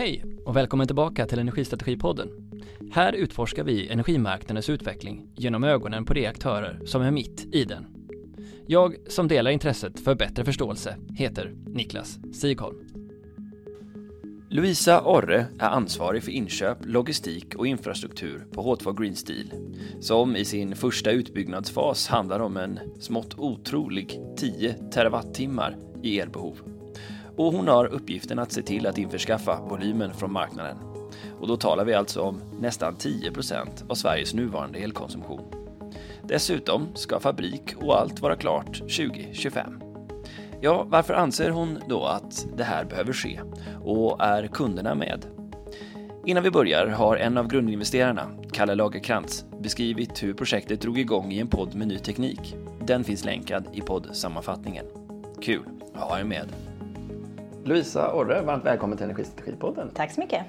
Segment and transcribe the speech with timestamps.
[0.00, 2.28] Hej och välkommen tillbaka till Energistrategipodden.
[2.92, 7.86] Här utforskar vi energimarknadens utveckling genom ögonen på de aktörer som är mitt i den.
[8.66, 12.76] Jag som delar intresset för bättre förståelse heter Niklas Sigholm.
[14.50, 19.52] Louisa Orre är ansvarig för inköp, logistik och infrastruktur på H2 Green Steel,
[20.00, 26.79] som i sin första utbyggnadsfas handlar om en smått otrolig 10 terawattimmar i elbehov.
[27.36, 30.76] Och hon har uppgiften att se till att införskaffa volymen från marknaden.
[31.40, 35.44] Och då talar vi alltså om nästan 10% av Sveriges nuvarande elkonsumtion.
[36.22, 39.80] Dessutom ska fabrik och allt vara klart 2025.
[40.60, 43.40] Ja, varför anser hon då att det här behöver ske?
[43.84, 45.26] Och är kunderna med?
[46.26, 51.40] Innan vi börjar har en av grundinvesterarna, Kalle Lagerkrantz, beskrivit hur projektet drog igång i
[51.40, 52.56] en podd med ny teknik.
[52.86, 54.84] Den finns länkad i poddsammanfattningen.
[55.42, 56.69] Kul att ha er med.
[57.64, 59.90] Louisa Orre, varmt välkommen till Energistrategipodden.
[59.94, 60.44] Tack så mycket.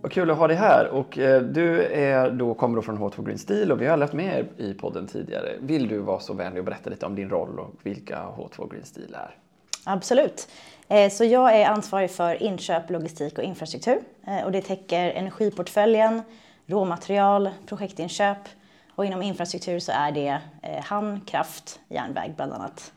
[0.00, 0.88] Vad kul att ha dig här.
[0.88, 4.08] Och eh, du är då, kommer då från H2 Green Steel och vi har aldrig
[4.08, 5.52] haft med er i podden tidigare.
[5.60, 8.84] Vill du vara så vänlig och berätta lite om din roll och vilka H2 Green
[8.84, 9.36] Steel är?
[9.84, 10.48] Absolut.
[10.88, 13.98] Eh, så jag är ansvarig för inköp, logistik och infrastruktur.
[14.26, 16.22] Eh, och det täcker energiportföljen,
[16.66, 18.38] råmaterial, projektinköp
[18.94, 20.40] och inom infrastruktur så är det
[20.84, 22.93] hamn, kraft, järnväg bland annat.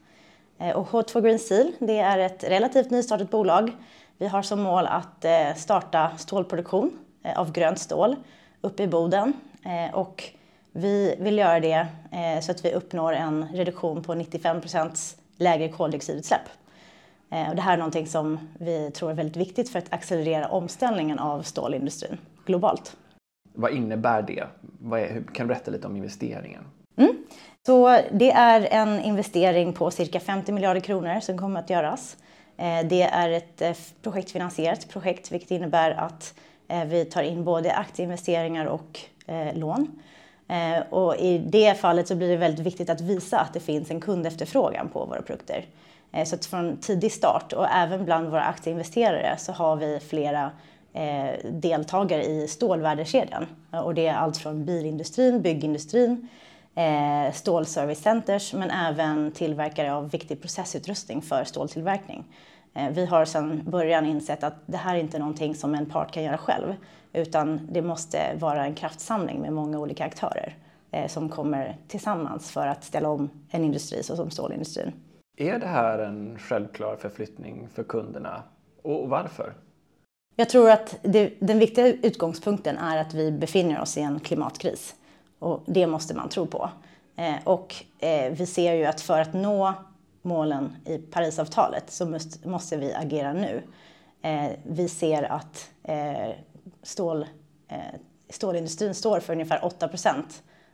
[0.75, 3.72] Och H2 Green Steel, det är ett relativt nystartat bolag
[4.17, 8.16] vi har som mål att eh, starta stålproduktion eh, av grönt stål
[8.61, 10.23] uppe i Boden eh, och
[10.72, 11.88] vi vill göra det
[12.41, 16.41] så att vi uppnår en reduktion på 95% lägre koldioxidutsläpp.
[17.30, 21.41] Det här är någonting som vi tror är väldigt viktigt för att accelerera omställningen av
[21.41, 22.97] stålindustrin globalt.
[23.53, 24.47] Vad innebär det?
[25.33, 26.63] kan du berätta lite om investeringen?
[26.95, 27.16] Mm.
[27.68, 32.18] Så det är en investering på cirka 50 miljarder kronor som kommer att göras.
[32.58, 36.34] Eh, det är ett eh, projektfinansierat projekt vilket innebär att
[36.68, 39.00] eh, vi tar in både aktieinvesteringar och
[39.54, 40.00] lån.
[40.90, 44.02] Och I det fallet så blir det väldigt viktigt att visa att det finns en
[44.02, 45.66] kundefterfrågan på våra produkter.
[46.25, 50.52] Så att från tidig start och även bland våra aktieinvesterare så har vi flera
[51.44, 53.46] deltagare i stålvärdekedjan.
[53.72, 56.28] Och det är allt från bilindustrin, byggindustrin,
[57.34, 62.24] stålservice centers men även tillverkare av viktig processutrustning för ståltillverkning.
[62.78, 66.12] Eh, vi har sedan början insett att det här är inte någonting som en part
[66.12, 66.76] kan göra själv
[67.14, 70.56] utan det måste vara en kraftsamling med många olika aktörer
[70.92, 74.94] eh, som kommer tillsammans för att ställa om en industri såsom stålindustrin.
[75.38, 78.44] Är det här en självklar förflyttning för kunderna
[78.82, 79.54] och varför?
[80.36, 84.96] Jag tror att det, den viktiga utgångspunkten är att vi befinner oss i en klimatkris
[85.40, 86.70] och det måste man tro på.
[87.16, 89.74] Eh, och eh, vi ser ju att för att nå
[90.22, 93.62] målen i Parisavtalet så måste vi agera nu.
[94.22, 96.31] Eh, vi ser att eh,
[96.84, 97.26] stål,
[97.68, 97.78] eh,
[98.30, 100.24] stålindustrin står för ungefär 8%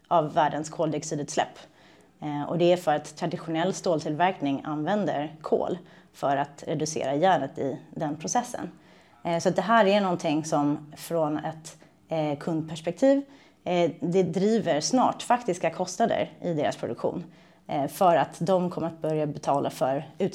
[0.07, 1.57] av världens koldioxidutsläpp.
[2.21, 5.77] Eh, och det är för att traditionell ståltillverkning använder kol
[6.13, 8.71] för att reducera järnet i den processen.
[9.23, 11.77] Eh, så det här är någonting som från ett
[12.39, 13.21] kundperspektiv
[13.63, 17.23] Eh, det driver snart faktiska kostnader i deras produktion.
[17.67, 20.27] Eh, för att de kommer att börja betala för eh,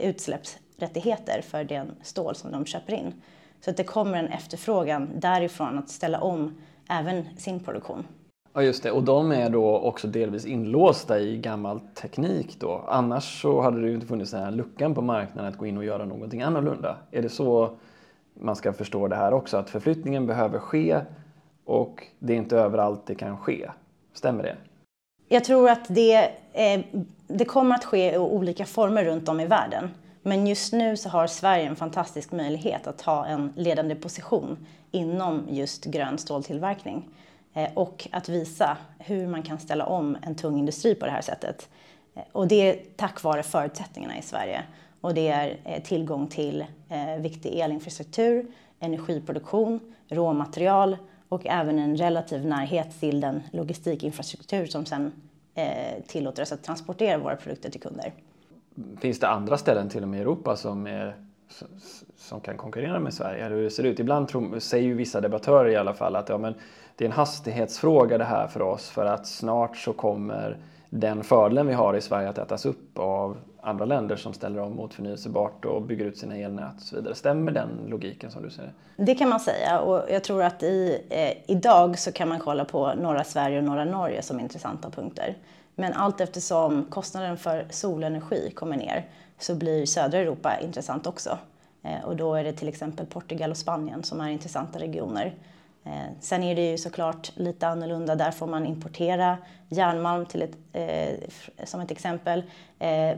[0.00, 3.12] utsläppsrättigheter för den stål som de köper in.
[3.60, 6.54] Så att det kommer en efterfrågan därifrån att ställa om
[6.88, 8.06] även sin produktion.
[8.52, 12.84] Ja just det, och de är då också delvis inlåsta i gammal teknik då.
[12.88, 15.76] Annars så hade det ju inte funnits den här luckan på marknaden att gå in
[15.76, 16.96] och göra någonting annorlunda.
[17.10, 17.70] Är det så
[18.34, 19.56] man ska förstå det här också?
[19.56, 21.00] Att förflyttningen behöver ske
[21.66, 23.70] och det är inte överallt det kan ske.
[24.12, 24.56] Stämmer det?
[25.28, 26.80] Jag tror att det, eh,
[27.26, 29.90] det kommer att ske i olika former runt om i världen.
[30.22, 35.46] Men just nu så har Sverige en fantastisk möjlighet att ha en ledande position inom
[35.48, 37.08] just grön ståltillverkning
[37.54, 41.22] eh, och att visa hur man kan ställa om en tung industri på det här
[41.22, 41.68] sättet.
[42.14, 44.62] Eh, och det är tack vare förutsättningarna i Sverige.
[45.00, 48.46] Och det är eh, tillgång till eh, viktig elinfrastruktur,
[48.80, 50.96] energiproduktion, råmaterial
[51.28, 55.12] och även en relativ närhet till den logistikinfrastruktur som sen
[55.54, 58.12] eh, tillåter oss att transportera våra produkter till kunder.
[59.00, 61.16] Finns det andra ställen till och med i Europa som, är,
[62.16, 63.46] som kan konkurrera med Sverige?
[63.46, 64.00] Eller hur det ser ut?
[64.00, 66.54] Ibland tror, säger ju vissa debattörer i alla fall att ja, men
[66.96, 70.58] det är en hastighetsfråga det här för oss för att snart så kommer
[70.90, 73.36] den fördelen vi har i Sverige att ätas upp av
[73.66, 77.14] andra länder som ställer om mot förnyelsebart och bygger ut sina elnät och så vidare.
[77.14, 78.72] Stämmer den logiken som du säger?
[78.96, 82.64] Det kan man säga och jag tror att i, eh, idag så kan man kolla
[82.64, 85.36] på norra Sverige och norra Norge som intressanta punkter.
[85.74, 89.06] Men allt eftersom kostnaden för solenergi kommer ner
[89.38, 91.38] så blir södra Europa intressant också.
[91.82, 95.34] Eh, och då är det till exempel Portugal och Spanien som är intressanta regioner.
[96.20, 98.14] Sen är det ju såklart lite annorlunda.
[98.14, 99.38] Där får man importera
[99.68, 100.56] järnmalm till ett,
[101.64, 102.42] som ett exempel.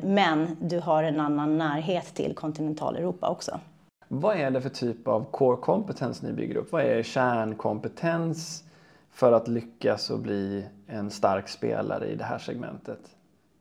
[0.02, 3.60] Men du har en annan närhet till kontinentaleuropa också.
[4.08, 6.72] Vad är det för typ av core kompetens ni bygger upp?
[6.72, 8.64] Vad är kärnkompetens
[9.10, 13.00] för att lyckas och bli en stark spelare i det här segmentet?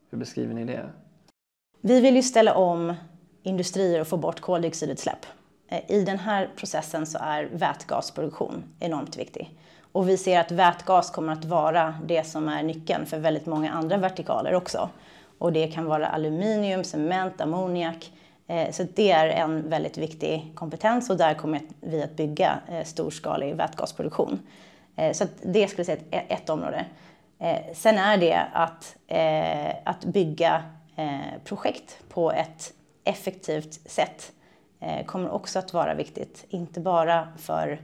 [0.10, 0.90] Hur beskriver ni det?
[1.82, 2.94] Vi vill ju ställa om
[3.44, 5.26] industrier och få bort koldioxidutsläpp.
[5.70, 9.52] Eh, I den här processen så är vätgasproduktion enormt viktig.
[9.92, 13.72] Och vi ser att vätgas kommer att vara det som är nyckeln för väldigt många
[13.72, 14.90] andra vertikaler också.
[15.38, 18.12] Och det kan vara aluminium, cement, ammoniak.
[18.48, 22.84] Eh, så det är en väldigt viktig kompetens och där kommer vi att bygga eh,
[22.84, 24.40] storskalig vätgasproduktion.
[25.14, 26.86] Så det skulle jag säga är ett område.
[27.74, 28.96] Sen är det att,
[29.84, 30.64] att bygga
[31.44, 32.74] projekt på ett
[33.04, 34.32] effektivt sätt
[35.06, 36.46] kommer också att vara viktigt.
[36.50, 37.82] Inte bara för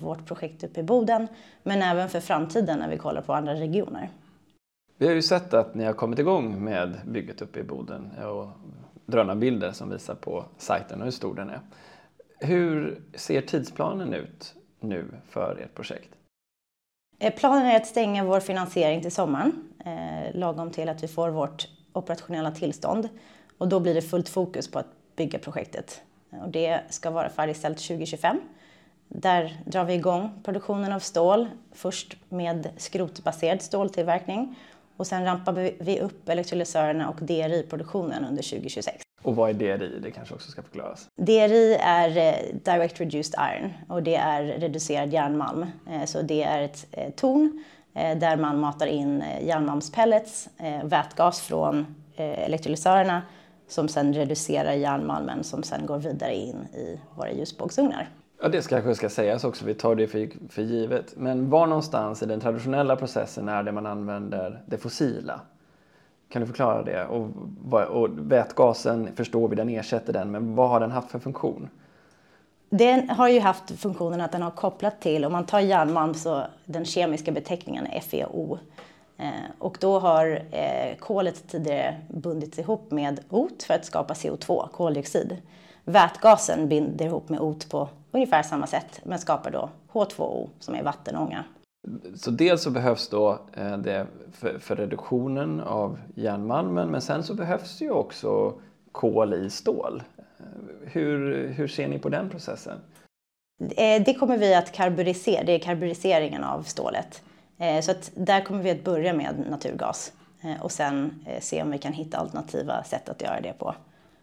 [0.00, 1.28] vårt projekt uppe i Boden
[1.62, 4.10] men även för framtiden när vi kollar på andra regioner.
[4.98, 8.48] Vi har ju sett att ni har kommit igång med bygget uppe i Boden och
[9.06, 11.60] drönarbilder som visar på sajten och hur stor den är.
[12.40, 16.10] Hur ser tidsplanen ut nu för ert projekt?
[17.18, 21.28] Eh, planen är att stänga vår finansiering till sommaren, eh, lagom till att vi får
[21.28, 23.08] vårt operationella tillstånd.
[23.58, 24.86] Och då blir det fullt fokus på att
[25.16, 26.02] bygga projektet.
[26.30, 28.40] Och det ska vara färdigställt 2025.
[29.08, 34.56] Där drar vi igång produktionen av stål, först med skrotbaserad ståltillverkning
[34.96, 35.52] och sen rampar
[35.84, 39.02] vi upp elektrolysörerna och DRI-produktionen under 2026.
[39.22, 39.98] Och vad är DRI?
[40.02, 41.08] Det kanske också ska förklaras.
[41.16, 42.34] DRI är eh,
[42.64, 45.66] Direct Reduced Iron och det är reducerad järnmalm.
[45.90, 47.64] Eh, så det är ett eh, torn
[48.16, 50.48] där man matar in järnmalmspellets,
[50.82, 53.22] vätgas från elektrolysörerna
[53.68, 58.08] som sen reducerar järnmalmen som sen går vidare in i våra ljusbågsugnar.
[58.42, 61.14] Ja, det kanske ska sägas också, vi tar det för, för givet.
[61.16, 65.40] Men var någonstans i den traditionella processen är det man använder det fossila?
[66.28, 67.04] Kan du förklara det?
[67.04, 67.28] Och,
[67.90, 71.68] och vätgasen förstår vi, den ersätter den, men vad har den haft för funktion?
[72.70, 76.42] Den har ju haft funktionen att den har kopplat till, om man tar järnmalm så
[76.64, 78.58] den kemiska beteckningen är FeO.
[79.18, 79.28] Eh,
[79.58, 85.36] och då har eh, kolet tidigare bundits ihop med ot för att skapa CO2, koldioxid.
[85.84, 90.82] Vätgasen binder ihop med ot på ungefär samma sätt men skapar då H2O som är
[90.82, 91.44] vattenånga.
[92.14, 97.34] Så dels så behövs då eh, det för, för reduktionen av järnmalmen men sen så
[97.34, 98.54] behövs ju också
[98.92, 100.02] kol i stål.
[100.84, 102.78] Hur, hur ser ni på den processen?
[104.06, 107.22] Det kommer vi att karburisera, det är karburiseringen av stålet.
[107.82, 110.12] Så att där kommer vi att börja med naturgas
[110.62, 113.74] och sen se om vi kan hitta alternativa sätt att göra det på.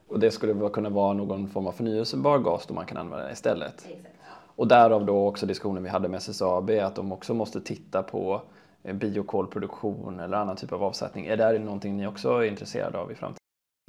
[0.08, 3.86] Och det skulle kunna vara någon form av förnyelsebar gas då man kan använda istället.
[3.86, 4.14] Exakt.
[4.56, 8.42] Och därav då också diskussionen vi hade med SSAB att de också måste titta på
[8.84, 11.26] eh, biokolproduktion eller annan typ av avsättning.
[11.26, 13.40] Är det någonting ni också är intresserade av i framtiden?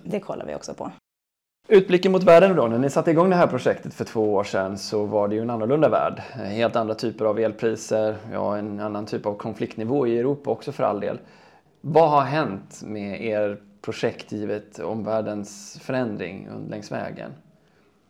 [0.02, 0.90] Det kollar vi också på.
[1.68, 4.78] Utblicken mot världen då, när ni satte igång det här projektet för två år sedan
[4.78, 6.22] så var det ju en annorlunda värld.
[6.34, 10.72] Eh, helt andra typer av elpriser, ja en annan typ av konfliktnivå i Europa också
[10.72, 11.18] för all del.
[11.80, 17.30] Vad har hänt med er projekt givet omvärldens förändring längs vägen?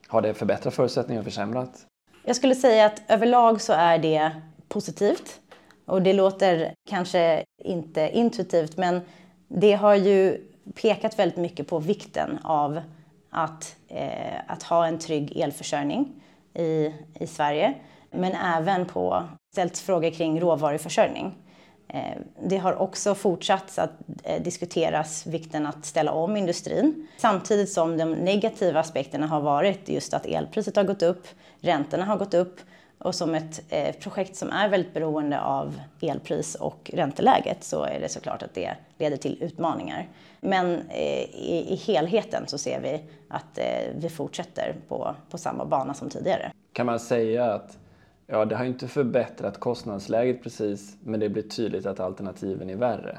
[0.06, 1.86] Har det förbättrat förutsättningarna och försämrat?
[2.24, 4.30] Jag skulle säga att överlag så är det
[4.68, 5.40] positivt.
[5.84, 9.00] Och det låter kanske inte intuitivt men
[9.48, 10.40] det har ju
[10.82, 12.80] pekat väldigt mycket på vikten av
[13.34, 16.22] att, eh, att ha en trygg elförsörjning
[16.54, 17.74] i, i Sverige.
[18.10, 21.34] Men även på ställt frågor kring råvaruförsörjning.
[21.88, 23.90] Eh, det har också fortsatt att
[24.24, 27.08] eh, diskuteras vikten att ställa om industrin.
[27.18, 31.26] Samtidigt som de negativa aspekterna har varit just att elpriset har gått upp,
[31.60, 32.60] räntorna har gått upp
[32.98, 38.00] och som ett eh, projekt som är väldigt beroende av elpris och ränteläget så är
[38.00, 40.08] det såklart att det leder till utmaningar.
[40.40, 43.64] Men eh, i, helheten så ser vi att eh,
[43.96, 46.52] vi fortsätter på, på samma bana som tidigare.
[46.72, 47.78] Kan man säga att
[48.26, 53.18] Ja, det har inte förbättrat kostnadsläget precis, men det blir tydligt att alternativen är värre.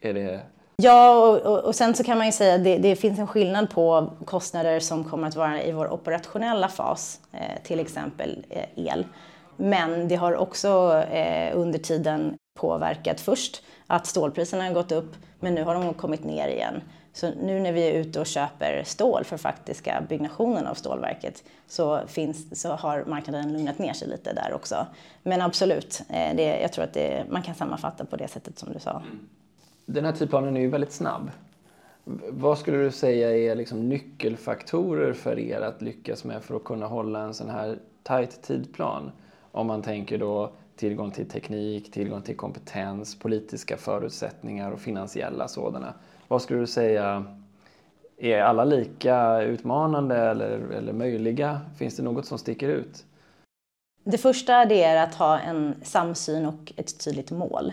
[0.00, 0.40] Är det...
[0.82, 3.70] Ja, och, och, sen så kan man ju säga att det, det, finns en skillnad
[3.70, 9.06] på kostnader som kommer att vara i vår operationella fas, eh, till exempel eh, el.
[9.56, 15.54] Men det har också eh, under tiden påverkat först att stålpriserna har gått upp, men
[15.54, 16.82] nu har de kommit ner igen.
[17.12, 22.00] Så nu när vi är ute och köper stål för faktiska byggnationen av stålverket så,
[22.06, 24.86] finns, så har marknaden lugnat ner sig lite där också.
[25.22, 28.72] Men absolut, eh, det, jag tror att det, man kan sammanfatta på det sättet som
[28.72, 28.90] du sa.
[28.90, 29.28] Mm.
[29.92, 31.30] Den här tidplanen är ju väldigt snabb.
[32.28, 36.86] Vad skulle du säga är liksom nyckelfaktorer för er att lyckas med för att kunna
[36.86, 39.10] hålla en sån här tajt tidplan?
[39.52, 45.94] Om man tänker då tillgång till teknik, tillgång till kompetens, politiska förutsättningar och finansiella sådana.
[46.28, 47.24] Vad skulle du säga,
[48.18, 51.60] är alla lika utmanande eller, eller möjliga?
[51.78, 53.04] Finns det något som sticker ut?
[54.04, 57.72] Det första det är att ha en samsyn och ett tydligt mål.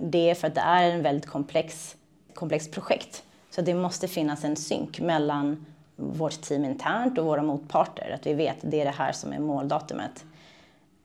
[0.00, 1.96] Det är för att det är en väldigt komplex,
[2.34, 3.22] komplext projekt.
[3.50, 8.10] Så det måste finnas en synk mellan vårt team internt och våra motparter.
[8.14, 10.24] Att vi vet att det är det här som är måldatumet.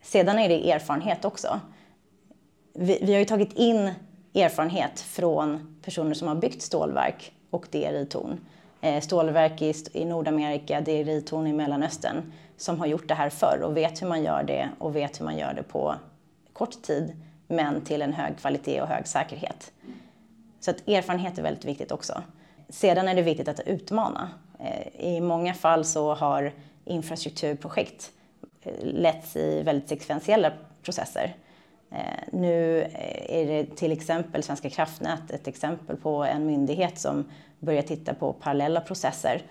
[0.01, 1.59] Sedan är det erfarenhet också.
[2.73, 3.91] Vi, vi har ju tagit in
[4.33, 8.37] erfarenhet från personer som har byggt stålverk och DRI-torn.
[8.81, 13.29] Eh, stålverk i, i Nordamerika, det är ritorn i Mellanöstern som har gjort det här
[13.29, 15.95] förr och vet hur man gör det och vet hur man gör det på
[16.53, 17.15] kort tid
[17.47, 19.71] men till en hög kvalitet och hög säkerhet.
[20.59, 22.23] Så att erfarenhet är väldigt viktigt också.
[22.69, 24.29] Sedan är det viktigt att utmana.
[24.59, 26.51] Eh, I många fall så har
[26.85, 28.11] infrastrukturprojekt
[28.61, 30.51] eh, letts i väldigt sekventiella
[30.83, 31.35] processer.
[31.91, 31.97] Eh,
[32.31, 32.81] nu
[33.29, 37.25] är det till exempel Svenska kraftnät ett exempel på en myndighet som
[37.59, 39.41] börjar titta på parallella processer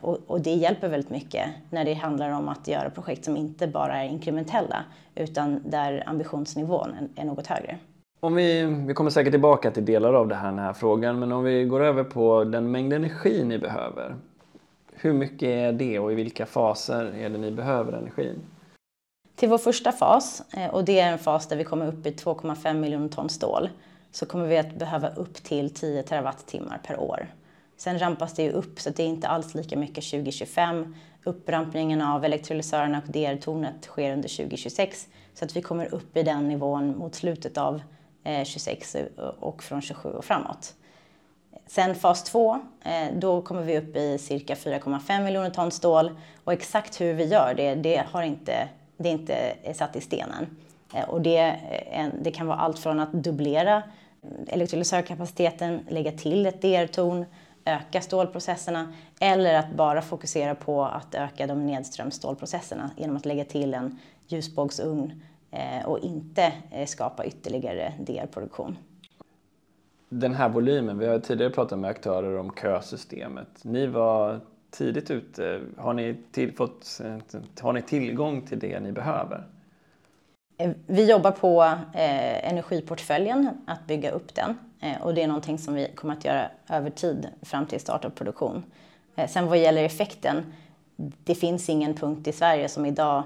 [0.00, 4.02] och, det hjälper väldigt mycket när det handlar om att göra projekt som inte bara
[4.02, 7.78] är inkrementella utan där ambitionsnivån är något högre.
[8.20, 11.32] Om vi, vi kommer säkert tillbaka till delar av det här, den här frågan, men
[11.32, 14.16] om vi går över på den mängd energi ni behöver.
[14.92, 18.40] Hur mycket är det och i vilka faser är det ni behöver energin?
[19.36, 22.10] Till vår första fas, eh, och det är en fas där vi kommer upp i
[22.10, 23.68] 2,5 miljoner ton stål,
[24.12, 27.26] så kommer vi att behöva upp till 10 terawattimmar per år.
[27.76, 30.96] Sen rampas det ju upp så det är inte alls lika mycket 2025.
[31.24, 36.48] Upprampningen av elektrolysörerna och DR-tornet sker under 2026 så att vi kommer upp i den
[36.48, 37.82] nivån mot slutet av
[38.24, 38.96] eh, 26
[39.40, 40.74] och från 27 och framåt.
[41.66, 46.10] Sen fas 2, eh, då kommer vi upp i cirka 4,5 miljoner ton stål
[46.44, 50.56] och exakt hur vi gör det, det, har inte, det är inte satt i stenen.
[50.94, 51.60] Eh, och det,
[52.22, 53.82] det kan vara allt från att dubblera
[54.46, 57.24] elektrolysörkapaciteten, lägga till ett DR-torn,
[57.64, 63.44] öka stålprocesserna eller att bara fokusera på att öka de nedströms stålprocesserna genom att lägga
[63.44, 68.76] till en ljusbågsugn eh, och inte eh, skapa ytterligare DR-produktion.
[70.08, 73.48] Den här volymen, vi har tidigare pratat med aktörer om kösystemet.
[73.62, 74.40] Ni var
[74.70, 75.60] tidigt ute.
[75.76, 77.00] Har ni, till, fått,
[77.60, 79.44] har ni tillgång till det ni behöver?
[80.56, 84.58] Eh, vi jobbar på eh, energiportföljen, att bygga upp den.
[84.80, 88.04] Eh, och det är någonting som vi kommer att göra över tid fram till start
[88.04, 88.64] av produktion.
[89.16, 90.52] Eh, sen vad gäller effekten,
[90.96, 93.22] det finns ingen punkt i Sverige som idag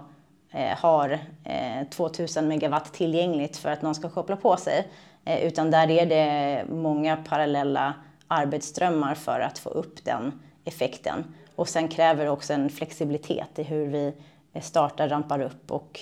[0.50, 4.88] Eh, har eh, 2000 megawatt tillgängligt för att någon ska koppla på sig.
[5.25, 7.94] Eh, utan där är det många parallella
[8.28, 11.25] arbetsströmmar för att få upp den effekten.
[11.56, 14.12] Och sen kräver det också en flexibilitet i hur vi
[14.60, 16.00] startar, rampar upp och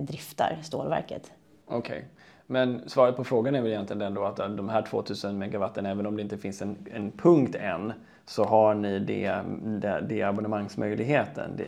[0.00, 1.32] driftar stålverket.
[1.66, 1.78] Okej.
[1.78, 2.02] Okay.
[2.46, 6.06] Men svaret på frågan är väl egentligen den då att de här 2000 megawatten, även
[6.06, 7.92] om det inte finns en, en punkt än,
[8.26, 11.50] så har ni det, det, det abonnemangsmöjligheten.
[11.56, 11.66] Det,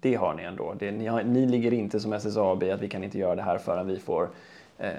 [0.00, 0.74] det har ni ändå.
[0.78, 3.58] Det, ni, har, ni ligger inte som SSAB att vi kan inte göra det här
[3.58, 4.30] förrän vi får,
[4.78, 4.90] eh,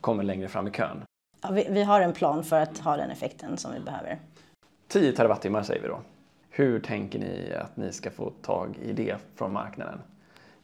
[0.00, 1.02] kommer längre fram i kön.
[1.42, 4.18] Ja, vi, vi, har en plan för att ha den effekten som vi behöver.
[4.88, 6.00] 10 terawattimmar säger vi då.
[6.58, 9.98] Hur tänker ni att ni ska få tag i det från marknaden?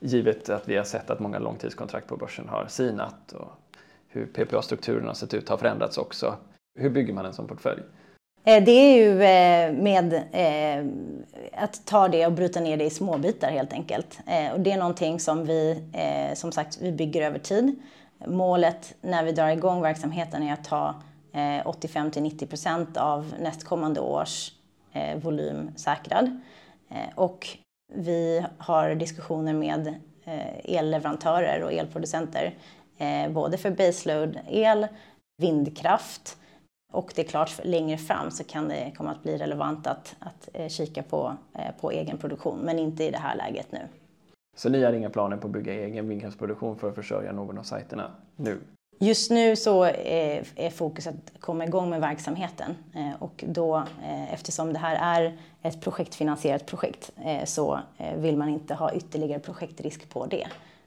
[0.01, 3.53] Givet att vi har sett att många långtidskontrakt på börsen har sinat och
[4.09, 6.37] hur PPA-strukturen har sett ut har förändrats också.
[6.81, 7.83] Hur bygger man en sån portfölj?
[8.45, 10.87] Eh, det är ju eh, med eh,
[11.63, 14.19] att ta det och bryta ner det i småbitar helt enkelt.
[14.53, 15.83] Och det är någonting som vi,
[16.35, 17.83] som sagt, vi bygger över tid.
[18.27, 20.95] Målet när vi drar igång verksamheten är att ta
[21.65, 24.53] 85 till 90 procent av nästkommande års
[24.95, 26.41] Eh, volym säkrad.
[26.89, 27.49] Eh, och
[27.95, 29.87] vi har diskussioner med
[30.25, 32.55] eh, elleverantörer och elproducenter
[33.31, 34.87] både för baseload-el,
[35.43, 36.39] vindkraft
[36.95, 40.49] och det är klart, längre fram så kan det komma att bli relevant att, att
[40.53, 43.81] eh, kika på, eh, på egen produktion, men inte i det här läget nu.
[44.57, 47.63] Så ni har inga planer på att bygga egen vindkraftsproduktion för att försörja någon av
[47.63, 48.61] sajterna nu?
[48.99, 54.35] Just nu så är, är fokus att komma igång med verksamheten eh, och då eh,
[54.35, 57.11] eftersom det här är ett projektfinansierat projekt
[57.45, 57.81] så
[58.17, 60.47] vill man inte ha ytterligare projektrisk på det.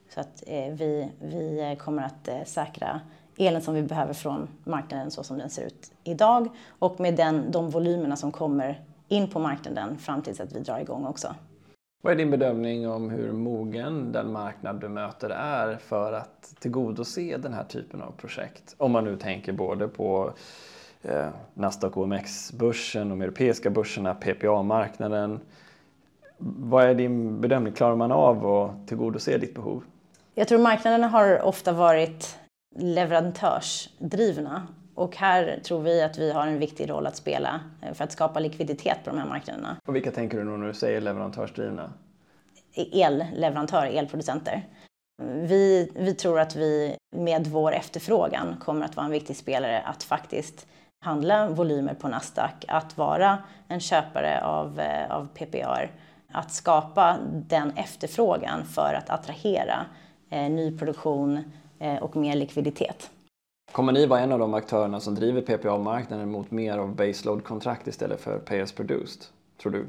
[0.10, 3.02] Så att vi, vi kommer att säkra
[3.38, 6.50] elen som vi behöver från marknaden så som den ser ut idag
[6.80, 10.80] och med den, de volymerna som kommer in på marknaden fram tills att vi drar
[10.80, 11.36] igång också.
[12.02, 17.38] Vad är din bedömning om hur mogen den marknad du möter är för att tillgodose
[17.38, 18.76] den här typen av projekt?
[18.78, 20.34] Om man nu tänker både på
[21.02, 25.40] eh, Nasdaq OMX-börsen, de europeiska börserna, PPA-marknaden.
[26.38, 27.74] Vad är din bedömning?
[27.74, 29.84] Klarar man av att tillgodose ditt behov?
[30.34, 32.40] Jag tror marknaderna har ofta varit
[32.76, 38.04] leverantörsdrivna och här tror vi att vi har en viktig roll att spela eh, för
[38.04, 39.78] att skapa likviditet på de här marknaderna.
[39.88, 41.94] Och vilka tänker du när du säger leverantörsdrivna?
[42.76, 44.68] Elleverantörer, elproducenter.
[45.24, 50.04] Vi, vi tror att vi med vår efterfrågan kommer att vara en viktig spelare att
[50.04, 50.68] faktiskt
[51.06, 53.38] handla volymer på Nasdaq, att vara
[53.68, 55.92] en köpare av, eh, av PPR,
[56.32, 59.86] att skapa den efterfrågan för att attrahera
[60.30, 61.44] eh, nyproduktion
[61.80, 63.10] eh, och mer likviditet.
[63.72, 68.22] Kommer ni vara en av de aktörerna som driver PPA-marknaden mot mer av baseload-kontrakt istället
[68.22, 69.22] för pay as produced,
[69.62, 69.86] tror du?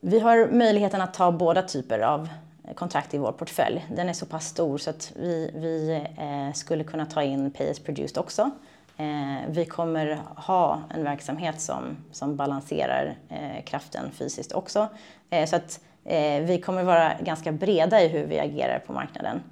[0.00, 2.28] Vi har möjligheten att ta båda typer av
[2.68, 3.86] eh, kontrakt i vår portfölj.
[3.96, 7.70] Den är så pass stor så att vi, vi eh, skulle kunna ta in pay
[7.70, 8.50] as produced också.
[8.96, 14.88] Eh, vi kommer ha en verksamhet som, som balanserar eh, kraften fysiskt också.
[15.30, 19.42] Eh, så att eh, vi kommer vara ganska breda i hur vi agerar på marknaden.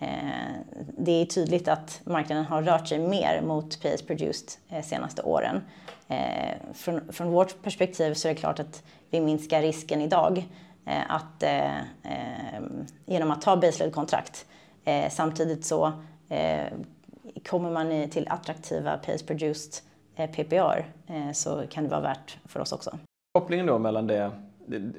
[0.00, 0.08] Eh,
[0.98, 5.62] det är tydligt att marknaden har rört sig mer mot pay produced de senaste åren.
[6.08, 10.48] Eh, från, från vårt perspektiv så är det klart att vi minskar risken idag
[11.08, 11.44] att,
[13.06, 14.46] genom att ta baseload-kontrakt.
[15.10, 15.92] samtidigt så
[17.48, 19.82] kommer man till attraktiva pace produced
[20.16, 20.86] PPR
[21.32, 22.98] så kan det vara värt för oss också.
[23.32, 24.30] Kopplingen då mellan det,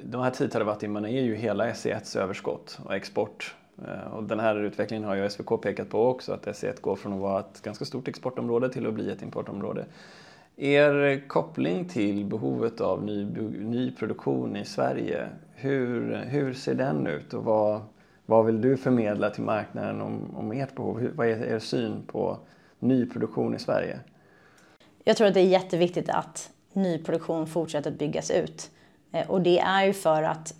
[0.04, 3.54] de här 10 terawattimmarna är ju hela SE1s överskott och export.
[3.88, 7.12] Eh, och den här utvecklingen har ju SVK pekat på också, att SE1 går från
[7.12, 9.84] att vara ett ganska stort exportområde till att bli ett importområde.
[10.56, 13.24] Er koppling till behovet av ny,
[13.60, 17.80] ny produktion i Sverige, hur, hur ser den ut och vad,
[18.26, 21.00] vad vill du förmedla till marknaden om, om ert behov?
[21.00, 22.38] Hur, vad är er syn på
[22.78, 24.00] nyproduktion i Sverige?
[25.04, 28.70] Jag tror att det är jätteviktigt att nyproduktion fortsätter att byggas ut.
[29.12, 30.54] Eh, och det är ju för att,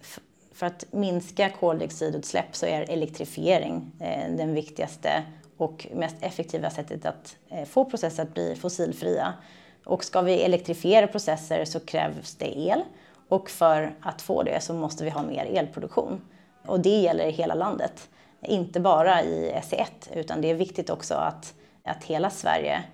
[0.60, 5.22] för att minska koldioxidutsläpp så är elektrifiering eh, den viktigaste
[5.56, 9.34] och mest effektiva sättet att eh, få processer att bli fossilfria.
[9.84, 12.82] Och ska vi elektrifiera processer så krävs det el.
[13.28, 16.20] Och för att få det så måste vi ha mer elproduktion.
[16.66, 18.08] Och det gäller i hela landet.
[18.42, 22.84] Inte bara i SE1 utan det är viktigt också att, att hela Sverige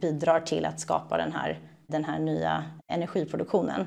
[0.00, 3.86] bidrar till att skapa den här, den här nya energiproduktionen.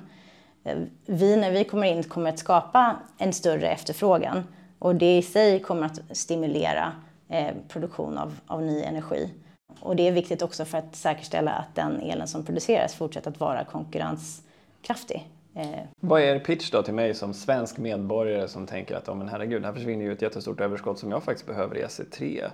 [0.67, 4.43] Eh, vi när vi kommer in kommer att skapa en större efterfrågan
[4.79, 6.91] och det i sig kommer att stimulera
[7.29, 9.33] eh, produktion av, av ny energi.
[9.79, 13.39] Och det är viktigt också för att säkerställa att den elen som produceras fortsätter att
[13.39, 15.27] vara konkurrenskraftig.
[15.55, 15.67] Eh,
[15.99, 19.29] Vad är er pitch då till mig som svensk medborgare som tänker att oh, men
[19.29, 22.49] herregud, här försvinner ju ett jättestort överskott som jag faktiskt behöver i SE3.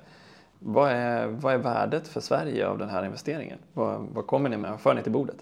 [0.59, 3.57] Vad är, vad är värdet för Sverige av den här investeringen?
[3.73, 4.71] Vad, vad kommer ni med?
[4.71, 5.35] Vad för ni till bordet?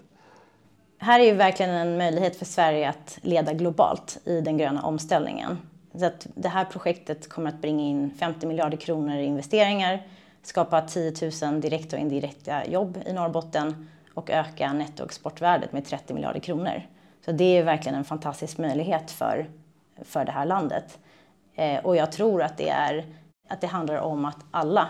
[1.02, 5.58] Här är ju verkligen en möjlighet för Sverige att leda globalt i den gröna omställningen.
[5.94, 10.06] Så att det här projektet kommer att bringa in 50 miljarder kronor i investeringar,
[10.42, 11.12] skapa 10
[11.42, 16.82] 000 direkta och indirekta jobb i Norrbotten och öka nettoexportvärdet med 30 miljarder kronor.
[17.24, 19.50] Så det är verkligen en fantastisk möjlighet för,
[20.02, 20.98] för det här landet.
[21.54, 23.06] Eh, och jag tror att det, är,
[23.48, 24.88] att det handlar om att alla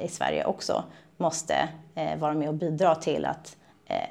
[0.00, 0.84] i Sverige också
[1.16, 3.63] måste eh, vara med och bidra till att eh,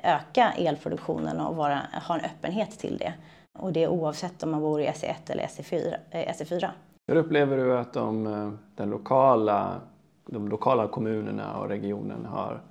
[0.04, 3.14] öka elproduktionen och vara, ha en öppenhet till det.
[3.60, 5.96] Och det oavsett om man bor i SE1 eller SE4.
[6.12, 6.70] SE4.
[7.08, 9.82] Hur upplever du att de, den lokala,
[10.26, 12.62] de lokala kommunerna och regionen har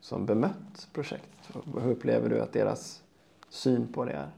[0.00, 1.50] som bemött projekt?
[1.82, 3.02] Hur upplever du att deras
[3.50, 4.28] syn på det är?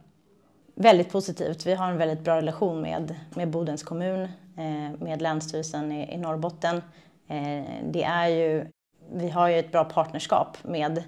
[0.74, 1.66] Väldigt positivt.
[1.66, 4.22] Vi har en väldigt bra relation med, med Bodens kommun,
[4.56, 6.76] eh, med Länsstyrelsen i, i Norrbotten.
[7.28, 8.66] Eh, det är ju,
[9.12, 11.04] vi har ju ett bra partnerskap med, eh,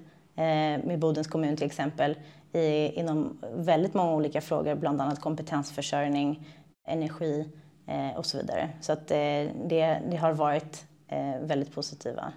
[0.83, 2.15] med Bodens kommun till exempel
[2.53, 6.47] i, inom väldigt många olika frågor, bland annat kompetensförsörjning,
[6.87, 7.49] energi
[8.15, 8.69] och så vidare.
[8.81, 9.51] Så att det,
[10.09, 10.85] det har varit
[11.41, 12.33] väldigt positiva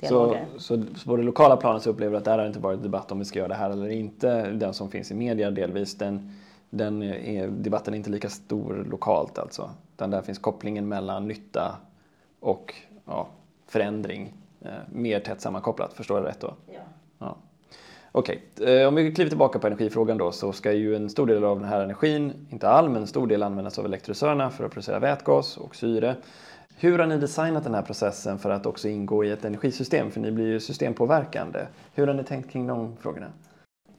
[0.00, 0.46] dialoger.
[0.54, 2.82] Så, så, så på det lokala planet så upplever du att där har inte varit
[2.82, 4.50] debatt om vi ska göra det här eller inte.
[4.50, 6.32] Den som finns i media delvis, den,
[6.70, 9.70] den är, debatten är inte lika stor lokalt alltså.
[9.94, 11.76] Utan där finns kopplingen mellan nytta
[12.40, 12.74] och
[13.06, 13.28] ja,
[13.66, 15.92] förändring eh, mer tätt sammankopplat.
[15.92, 16.54] Förstår jag rätt då?
[16.66, 16.80] Ja.
[17.24, 17.36] Ja.
[18.12, 18.80] Okej, okay.
[18.80, 21.60] Eh, om vi kliver tillbaka på energifrågan då så ska ju en stor del av
[21.60, 24.98] den här energin, inte all men en stor del användas av elektrolysörerna för att producera
[24.98, 26.16] vätgas och syre.
[26.76, 30.10] Hur har ni designat den här processen för att också ingå i ett energisystem?
[30.10, 31.66] För ni blir ju systempåverkande.
[31.94, 33.26] Hur har ni tänkt kring de frågorna?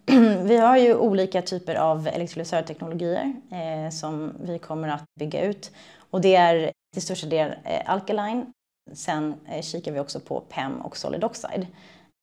[0.44, 5.72] Vi har ju olika typer av elektrolysörteknologier eh, som vi kommer att bygga ut.
[6.10, 8.54] Och det är till största del eh, alkaline.
[8.94, 11.68] Sen eh, kikar vi också på PEM och solid oxide.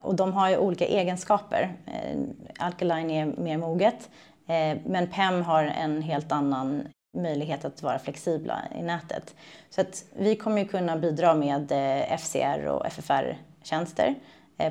[0.03, 1.77] Och de har ju olika egenskaper.
[1.87, 2.21] Eh,
[2.59, 4.11] alkaline är mer moget,
[4.47, 6.83] eh, men PEM har en helt annan
[7.17, 9.35] möjlighet att vara flexibla i nätet.
[9.71, 14.15] Så att vi kommer ju kunna bidra med eh, FCR och FFR-tjänster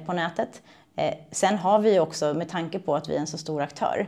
[0.06, 0.62] på nätet.
[1.32, 4.08] Sen har vi också, med tanke på att vi är en så stor aktör,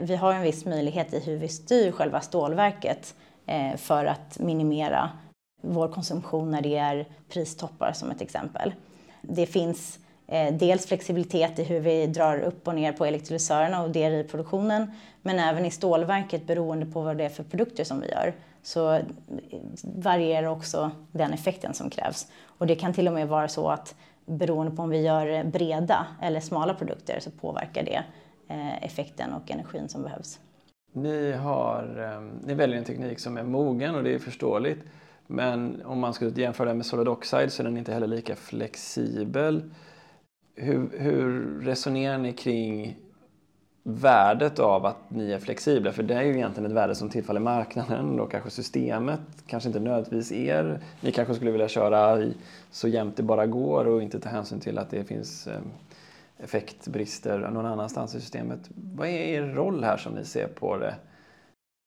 [0.00, 3.14] vi har en viss möjlighet i hur vi styr själva stålverket
[3.76, 5.10] för att minimera
[5.62, 8.74] vår konsumtion när det är pristoppar som ett exempel.
[9.22, 13.90] Det finns Eh, dels flexibilitet i hur vi drar upp och ner på elektrolysörerna och
[13.90, 14.90] DRI-produktionen
[15.22, 18.94] men även i stålverket beroende på vad det är för produkter som vi gör så
[18.94, 19.02] eh,
[19.82, 22.26] varierar också den effekten som krävs.
[22.44, 25.44] Och det kan till och med vara så att beroende på om vi gör eh,
[25.44, 28.02] breda eller smala produkter så påverkar det
[28.82, 30.40] effekten och energin som behövs.
[30.92, 34.84] Ni, har, ni väljer en teknik som är mogen och det är förståeligt.
[35.26, 38.36] Men om man skulle jämföra den med Solid Oxide så är den inte heller lika
[38.36, 39.70] flexibel.
[40.58, 42.96] Hur, hur resonerar ni kring
[43.82, 45.92] värdet av att ni är flexibla?
[45.92, 49.80] För det är ju egentligen ett värde som tillfaller marknaden och kanske systemet, kanske inte
[49.80, 50.80] nödvändigtvis er.
[51.00, 52.22] Ni kanske skulle vilja köra
[52.70, 55.60] så jämnt det bara går och inte ta hänsyn till att det finns eh,
[56.38, 58.60] effektbrister någon annanstans i systemet.
[58.94, 60.94] Vad är er roll här som ni ser på det?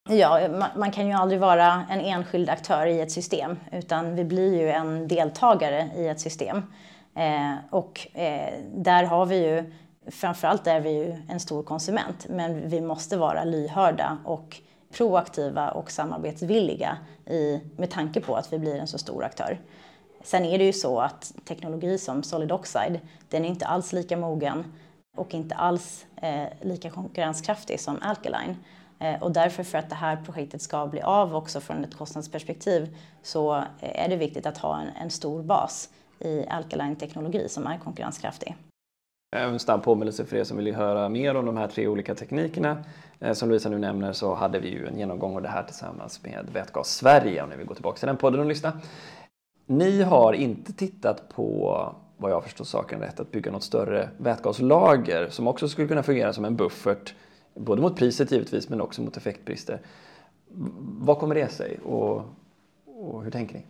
[0.09, 0.39] Ja,
[0.75, 4.69] man kan ju aldrig vara en enskild aktör i ett system utan vi blir ju
[4.69, 6.61] en deltagare i ett system.
[7.19, 9.71] Eh, och eh, där har vi ju,
[10.11, 14.57] framförallt är vi ju en stor konsument, men vi måste vara lyhörda och
[14.91, 19.59] proaktiva och samarbetsvilliga i, med tanke på att vi blir en så stor aktör.
[20.23, 24.17] Sen är det ju så att teknologi som Solid Oxide, den är inte alls lika
[24.17, 24.73] mogen
[25.17, 28.57] och inte alls eh, lika konkurrenskraftig som Alkaline.
[28.99, 32.97] Eh, och därför för att det här projektet ska bli av också från ett kostnadsperspektiv
[33.23, 37.77] så eh, är det viktigt att ha en, en stor bas i alkaline-teknologi som är
[37.77, 38.55] konkurrenskraftig.
[39.35, 42.83] En snabb påminnelse för er som vill höra mer om de här tre olika teknikerna.
[43.19, 46.23] Eh, som Lovisa nu nämner så hade vi ju en genomgång av det här tillsammans
[46.23, 48.73] med Vätgas Sverige om ni vill gå tillbaka till den podden och lyssna.
[49.65, 55.29] Ni har inte tittat på, vad jag förstår saken rätt, att bygga något större vätgaslager
[55.29, 57.13] som också skulle kunna fungera som en buffert
[57.59, 59.81] Både mot priset givetvis men också mot effektbrister.
[60.79, 62.23] Vad kommer det sig och,
[62.85, 63.63] och hur tänker ni?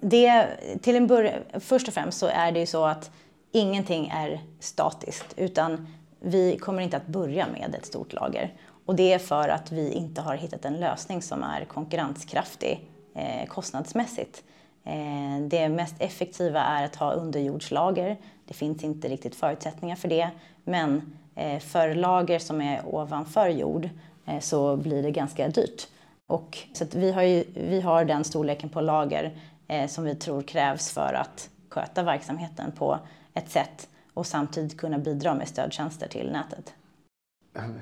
[0.00, 0.46] Det,
[0.82, 3.10] till en början, först och främst så är det ju så att
[3.52, 5.86] ingenting är statiskt utan
[6.20, 8.54] vi kommer inte att börja med ett stort lager.
[8.86, 13.46] Och det är för att vi inte har hittat en lösning som är konkurrenskraftig eh,
[13.48, 14.42] kostnadsmässigt.
[14.84, 18.16] Eh, det mest effektiva är att ha underjordslager.
[18.46, 20.30] Det finns inte riktigt förutsättningar för det.
[20.64, 23.88] Men Eh, för lager som är ovanför jord
[24.26, 25.88] eh, så blir det ganska dyrt.
[26.26, 29.32] Och, så vi, har ju, vi har den storleken på lager
[29.70, 32.98] Eh, som vi tror krävs för att sköta verksamheten på
[33.34, 36.74] ett sätt och samtidigt kunna bidra med stödtjänster till nätet.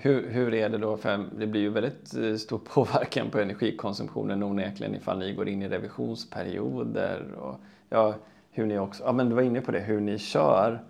[0.01, 0.97] Hur, hur är det då?
[0.97, 5.63] För det blir ju väldigt eh, stor påverkan på energikonsumtionen onekligen ifall ni går in
[5.63, 8.15] i revisionsperioder och ja,
[8.51, 10.85] hur ni också, ja men du var inne på det, hur ni kör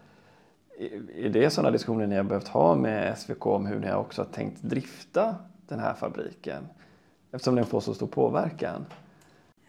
[1.14, 4.26] är det sådana diskussioner ni har behövt ha med SVK om hur ni också har
[4.26, 5.34] tänkt drifta
[5.68, 6.68] den här fabriken?
[7.32, 8.84] Eftersom den får så stor påverkan.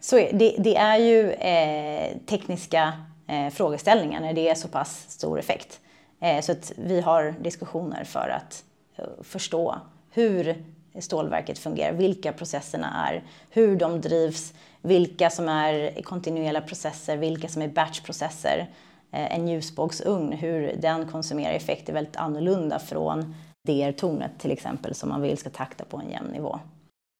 [0.00, 2.92] Så det, det är ju eh, tekniska
[3.26, 5.80] eh, frågeställningar när det är så pass stor effekt.
[6.20, 8.64] Eh, så att vi har diskussioner för att
[8.96, 9.76] eh, förstå
[10.10, 10.64] hur
[10.98, 17.62] stålverket fungerar, vilka processerna är, hur de drivs, vilka som är kontinuerliga processer, vilka som
[17.62, 18.68] är batchprocesser.
[19.12, 23.34] Eh, en ljusbågsugn, hur den konsumerar effekt är väldigt annorlunda från
[23.66, 26.60] DR-tornet till exempel som man vill ska takta på en jämn nivå.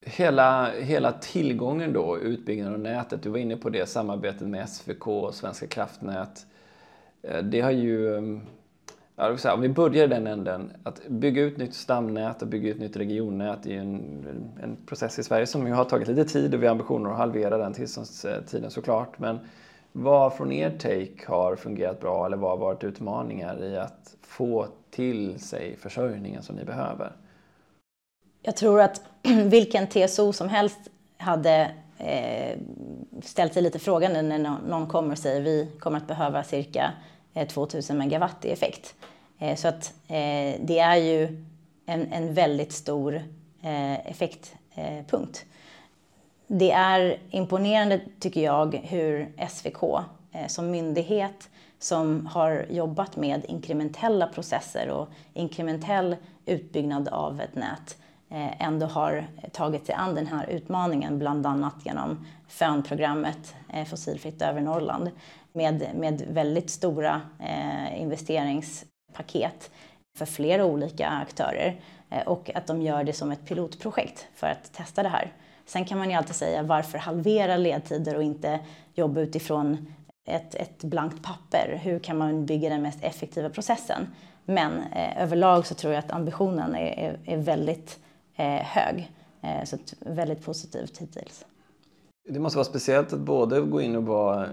[0.02, 5.06] Hela, hela tillgången då, utbyggnaden av nätet, du var inne på det, samarbetet med SVK
[5.06, 6.46] och Svenska kraftnät.
[7.22, 8.40] Eh, det har ju, mm,
[9.16, 12.70] ja, säga, om vi börjar i den änden, att bygga ut nytt stamnät och bygga
[12.70, 14.00] ut nytt regionnät är en,
[14.62, 17.58] en process i Sverige som har tagit lite tid och vi har ambitioner att halvera
[17.58, 19.18] den tillståndstiden såklart.
[19.18, 19.38] Men
[19.92, 24.66] vad från er take har fungerat bra eller vad har varit utmaningar i att få
[24.90, 27.12] till sig försörjningen som ni behöver?
[28.42, 29.02] Jag tror att
[29.44, 30.78] vilken TSO som helst
[31.16, 32.58] hade eh,
[33.22, 36.92] ställt sig lite frågande när någon kommer och säger vi kommer att behöva cirka
[37.34, 38.94] eh, 2000 megawatt i effekt.
[39.38, 41.44] Eh, så att eh, det är ju
[41.86, 43.14] en, en väldigt stor
[43.62, 45.50] eh, effektpunkt eh,
[46.52, 49.82] det är imponerande, tycker jag, hur SVK
[50.32, 51.48] eh, som myndighet
[51.78, 58.86] som har jobbat med inkrementella processer och inkrementell utbyggnad av ett nät eh, Eh, ändå
[58.86, 65.10] har tagit sig an den här utmaningen, bland annat genom FÖN-programmet eh, Fossilfritt över Norrland
[65.52, 69.70] med, med väldigt stora eh, investeringspaket
[70.18, 71.80] för flera olika aktörer
[72.26, 75.32] och att de gör det som ett pilotprojekt för att testa det här.
[75.66, 78.60] Sen kan man ju alltid säga varför halvera ledtider och inte
[78.94, 79.94] jobba utifrån
[80.28, 81.80] ett, ett blankt papper.
[81.82, 84.06] Hur kan man bygga den mest effektiva processen?
[84.44, 87.98] Men eh, överlag så tror jag att ambitionen är, är, är väldigt
[88.40, 89.12] Eh, hög.
[89.42, 91.46] Eh, så väldigt positivt hittills.
[92.28, 94.44] Det måste vara speciellt att både gå in och vara,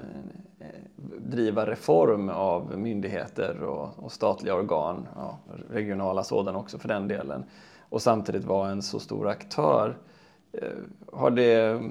[0.60, 0.68] eh,
[1.18, 5.38] driva reform av myndigheter och, och statliga organ, ja,
[5.70, 7.44] regionala sådana också för den delen,
[7.90, 9.98] och samtidigt vara en så stor aktör.
[10.52, 10.68] Eh,
[11.14, 11.82] har det,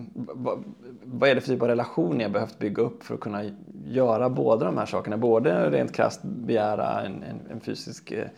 [1.03, 3.43] vad är det för typ av relation ni har behövt bygga upp för att kunna
[3.85, 5.17] göra båda de här sakerna?
[5.17, 8.29] Både rent krasst begära en, en, en fysisk eh,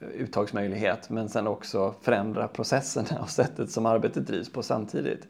[0.00, 5.28] uttagsmöjlighet men sen också förändra processerna och sättet som arbetet drivs på samtidigt.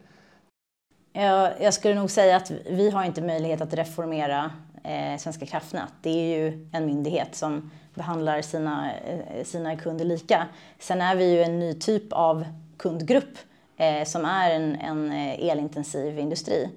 [1.59, 4.51] Jag, skulle nog säga att vi har inte möjlighet att reformera
[4.83, 5.93] eh, Svenska kraftnät.
[6.01, 10.47] Det är ju en myndighet som behandlar sina, eh, sina kunder lika.
[10.79, 12.45] Sen är vi ju en ny typ av
[12.77, 13.37] kundgrupp
[13.77, 16.69] eh, som är en, en elintensiv industri.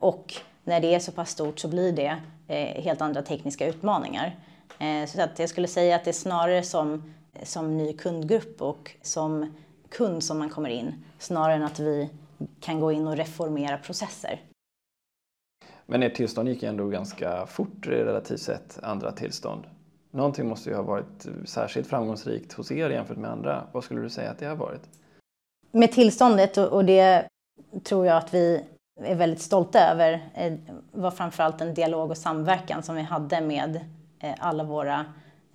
[0.00, 2.16] Och när det är så pass stort så blir det
[2.80, 4.36] helt andra tekniska utmaningar.
[5.06, 9.54] Så att jag skulle säga att det är snarare som, som ny kundgrupp och som
[9.88, 12.10] kund som man kommer in snarare än att vi
[12.60, 14.40] kan gå in och reformera processer.
[15.86, 19.66] Men ert tillstånd gick ändå ganska fort relativt sett andra tillstånd.
[20.10, 23.66] Någonting måste ju ha varit särskilt framgångsrikt hos er jämfört med andra.
[23.72, 24.82] Vad skulle du säga att det har varit?
[25.70, 27.28] Med tillståndet, och det
[27.84, 28.64] tror jag att vi
[29.00, 30.52] är väldigt stolta över, eh,
[30.92, 33.76] var framförallt en dialog och samverkan som vi hade med
[34.18, 35.04] eh, alla våra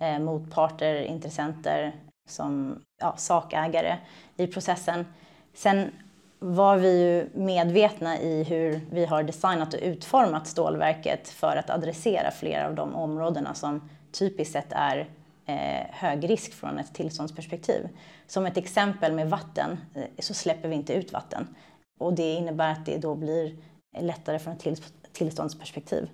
[0.04, 1.92] eh, motparter, intressenter,
[2.28, 3.98] som ja, sakägare
[4.36, 5.06] i processen.
[5.54, 5.90] Sen
[6.38, 12.30] var vi ju medvetna i hur vi har designat och utformat stålverket för att adressera
[12.30, 15.08] flera av de områdena som typiskt sett är
[15.46, 17.88] eh, hög risk från ett tillståndsperspektiv.
[18.26, 21.54] Som ett exempel med vatten eh, så släpper vi inte ut vatten
[22.00, 23.56] och det innebär att det då blir
[23.98, 26.08] lättare från ett tillståndsperspektiv.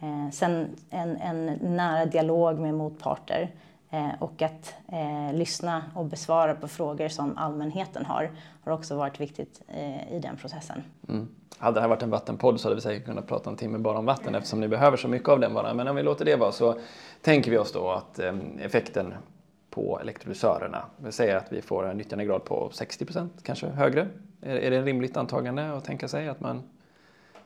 [0.00, 3.50] Eh, sen en, en nära dialog med motparter
[3.92, 8.30] Eh, och att eh, lyssna och besvara på frågor som allmänheten har
[8.64, 10.82] har också varit viktigt eh, i den processen.
[11.08, 11.28] Mm.
[11.58, 13.98] Hade det här varit en vattenpodd så hade vi säkert kunnat prata en timme bara
[13.98, 15.74] om vatten eftersom ni behöver så mycket av den bara.
[15.74, 16.74] Men om vi låter det vara så
[17.22, 19.14] tänker vi oss då att eh, effekten
[19.70, 24.08] på elektrolysörerna, vi säger att vi får en nyttjandegrad på 60% kanske högre.
[24.42, 26.62] Är, är det ett rimligt antagande att tänka sig att man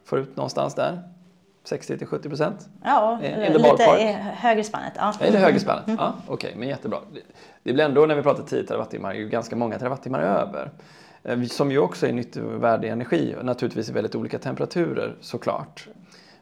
[0.04, 1.13] får ut någonstans där?
[1.64, 2.68] 60 till 70 procent?
[2.82, 3.58] Ja, lite
[4.34, 4.92] högre spannet.
[4.96, 5.14] Ja.
[5.20, 5.86] Är det högre spannet?
[5.86, 5.98] Mm.
[6.00, 6.98] Ja, Okej, okay, men jättebra.
[7.62, 10.70] Det blir ändå när vi pratar 10 terawattimmar ganska många terawattimmar över.
[11.22, 15.88] Eh, som ju också är nyttovärdig energi, naturligtvis i väldigt olika temperaturer såklart.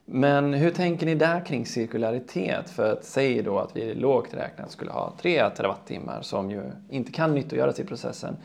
[0.05, 2.71] Men hur tänker ni där kring cirkularitet?
[2.71, 7.13] För att säga då att vi lågt räknat skulle ha 3 terawattimmar som ju inte
[7.13, 8.37] kan nyttogöras i processen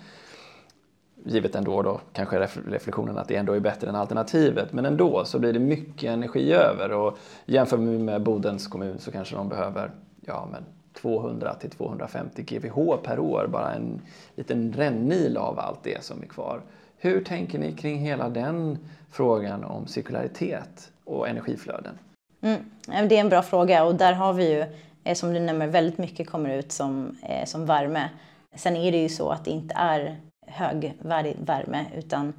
[1.25, 4.73] givet ändå då kanske reflektionen att det ändå är bättre än alternativet.
[4.73, 9.11] Men ändå så blir det mycket energi över och jämför vi med Bodens kommun så
[9.11, 9.91] kanske de behöver
[10.25, 10.65] ja, men
[11.01, 14.01] 200 till 250 GWh per år, bara en
[14.35, 16.61] liten rännil av allt det som är kvar.
[16.97, 18.77] Hur tänker ni kring hela den
[19.11, 21.97] frågan om cirkularitet och energiflöden?
[22.41, 24.65] Mm, det är en bra fråga och där har vi ju,
[25.03, 28.09] eh, som du nämner, väldigt mycket kommer ut som, eh, som värme.
[28.55, 32.33] Sen är det ju så att det inte är högvärdig värme utan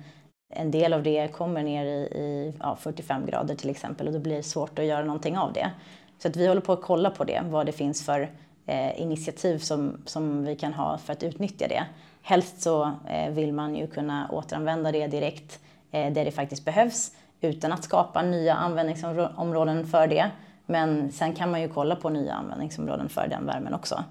[0.54, 4.18] en del av det kommer ner i, i ja, 45 grader till exempel och då
[4.18, 5.70] blir det svårt att göra någonting av det.
[6.18, 8.30] Så att vi håller på att kolla på det, vad det finns för
[8.66, 11.84] eh, initiativ som, som vi kan ha för att utnyttja det.
[12.22, 17.12] Helst så eh, vill man ju kunna återanvända det direkt eh, där det faktiskt behövs
[17.40, 20.30] utan att skapa nya användningsområden för det.
[20.66, 24.04] Men sen kan man ju kolla på nya användningsområden för den värmen också.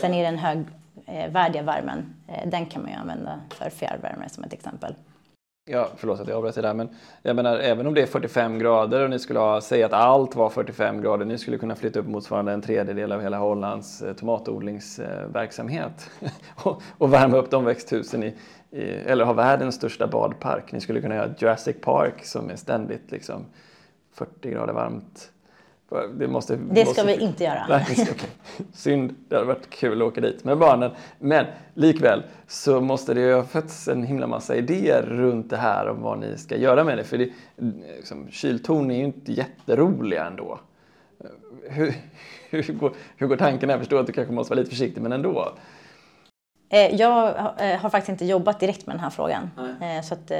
[0.00, 0.64] Sen är det en hög
[1.06, 4.94] Eh, värdiga värmen, eh, den kan man ju använda för fjärrvärme som ett exempel.
[5.70, 6.88] Ja, förlåt att jag avbröt det där, men
[7.22, 10.36] jag menar även om det är 45 grader och ni skulle ha, säga att allt
[10.36, 14.14] var 45 grader, ni skulle kunna flytta upp motsvarande en tredjedel av hela Hollands eh,
[14.14, 16.10] tomatodlingsverksamhet
[16.62, 18.36] och, och värma upp de växthusen i,
[18.70, 20.72] i, eller ha världens största badpark.
[20.72, 23.46] Ni skulle kunna göra Jurassic Park som är ständigt liksom
[24.14, 25.30] 40 grader varmt
[26.14, 27.66] det, måste, det ska måste, vi inte göra.
[27.68, 28.28] Nej, okay.
[28.72, 30.90] Synd, det hade varit kul att åka dit med barnen.
[31.18, 35.88] Men likväl så måste det ju ha fötts en himla massa idéer runt det här
[35.88, 37.04] om vad ni ska göra med det.
[37.04, 37.30] För det,
[37.96, 40.60] liksom, kyltorn är ju inte jätteroliga ändå.
[41.68, 41.94] Hur,
[42.50, 43.68] hur, går, hur går tanken?
[43.68, 45.52] Jag förstår att du kanske måste vara lite försiktig, men ändå.
[46.68, 47.28] Eh, jag
[47.58, 49.50] eh, har faktiskt inte jobbat direkt med den här frågan.
[49.80, 49.96] Nej.
[49.96, 50.30] Eh, så att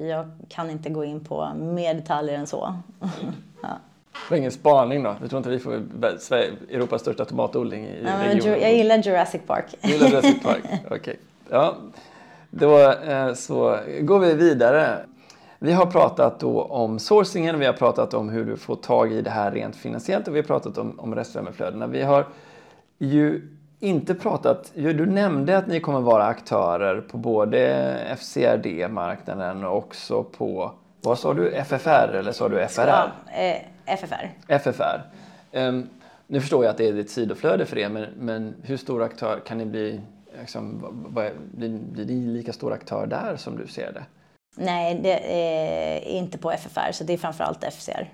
[0.00, 2.74] jag kan inte gå in på mer detaljer än så.
[3.62, 3.68] ja.
[4.30, 5.16] Var ingen spaning då?
[5.22, 8.60] Du tror inte vi får Europas största tomatodling i ja, regionen?
[8.60, 9.64] Jag gillar Jurassic Park.
[9.82, 10.96] Du gillar Jurassic Park, okej.
[10.96, 11.16] Okay.
[11.50, 11.76] Ja,
[12.50, 14.96] då eh, så går vi vidare.
[15.58, 19.22] Vi har pratat då om sourcingen, vi har pratat om hur du får tag i
[19.22, 21.86] det här rent finansiellt och vi har pratat om, om restvärmeflödena.
[21.86, 22.26] Vi har
[22.98, 23.48] ju
[23.80, 30.72] inte pratat, du nämnde att ni kommer vara aktörer på både FCRD-marknaden och också på,
[31.00, 32.86] vad sa du, FFR eller sa du FRR?
[32.86, 33.10] Ja,
[33.42, 34.30] eh, FFR.
[34.48, 35.00] FFR.
[35.52, 35.88] Um,
[36.26, 39.40] nu förstår jag att det är ett sidoflöde för er, men, men hur stor aktör
[39.46, 40.00] kan ni bli?
[40.40, 40.78] Liksom,
[41.14, 44.04] vad, blir, blir ni lika stor aktör där som du ser det?
[44.56, 48.08] Nej, det är inte på FFR, så det är framförallt FCR.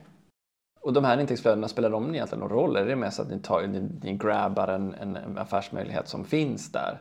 [0.80, 2.76] Och de här intäktsflödena, spelar de egentligen någon roll?
[2.76, 7.00] Är det mest att ni, tar, ni, ni grabbar en, en affärsmöjlighet som finns där?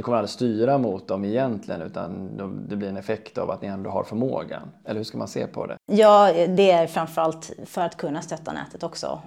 [0.00, 2.30] Ni kommer aldrig styra mot dem egentligen utan
[2.68, 4.62] det blir en effekt av att ni ändå har förmågan.
[4.84, 5.76] Eller hur ska man se på det?
[5.92, 9.20] Ja, det är framförallt för att kunna stötta nätet också.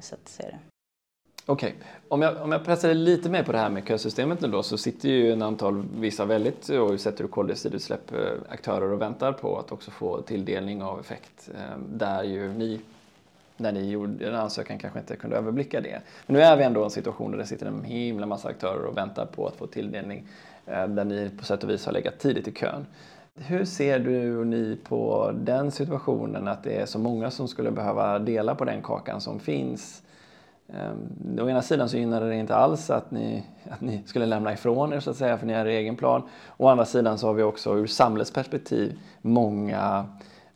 [0.00, 0.58] Så att se det.
[1.46, 1.88] Okej, okay.
[2.08, 4.78] om, jag, om jag pressar lite mer på det här med kösystemet nu då så
[4.78, 9.72] sitter ju en antal, vissa väldigt, och sätter koldioxidutsläpp, eh, aktörer och väntar på att
[9.72, 11.50] också få tilldelning av effekt.
[11.54, 12.80] Eh, där ju ni
[13.56, 16.00] när ni gjorde en ansökan kanske inte kunde överblicka det.
[16.26, 18.84] Men nu är vi ändå i en situation där det sitter en himla massa aktörer
[18.84, 20.26] och väntar på att få tilldelning
[20.66, 22.86] eh, där ni på sätt och vis har legat tidigt i kön.
[23.34, 27.70] Hur ser du och ni på den situationen att det är så många som skulle
[27.70, 30.02] behöva dela på den kakan som finns?
[30.68, 34.52] Eh, å ena sidan så gynnar det inte alls att ni, att ni skulle lämna
[34.52, 36.22] ifrån er så att säga för ni har er egen plan.
[36.56, 40.06] Å andra sidan så har vi också ur samhällsperspektiv många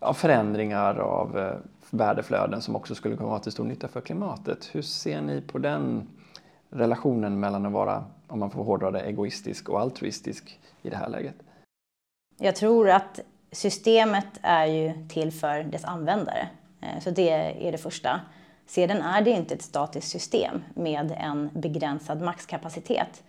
[0.01, 1.53] ja, förändringar av eh,
[1.91, 4.69] värdeflöden som också skulle kunna vara till stor nytta för klimatet.
[4.73, 6.09] Hur ser ni på den
[6.71, 11.09] relationen mellan att vara, om man får hårdra det, egoistisk och altruistisk i det här
[11.09, 11.37] läget?
[12.39, 13.21] Jag tror att
[13.53, 16.49] systemet är ju till för dess användare.
[16.81, 17.31] Eh, så det
[17.69, 18.21] är det första.
[18.67, 23.23] Sedan är det inte ett statiskt system med en begränsad maxkapacitet.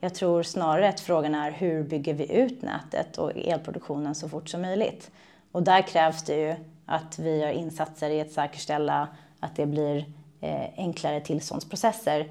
[0.00, 4.48] Jag tror snarare att frågan är hur bygger vi ut nätet och elproduktionen så fort
[4.48, 5.10] som möjligt.
[5.52, 6.54] Och där krävs det ju
[6.86, 9.08] att vi gör insatser i att säkerställa
[9.40, 10.04] att det blir
[10.40, 12.28] eh, enklare tillståndsprocesser,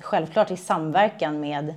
[0.00, 1.74] självklart i samverkan med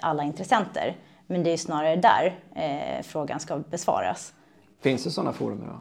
[0.00, 0.96] alla intressenter.
[1.26, 4.34] Men det är snarare där eh, frågan ska besvaras.
[4.80, 5.80] Finns det sådana forum idag?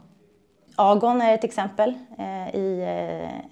[0.75, 2.81] Agon är ett exempel eh, i,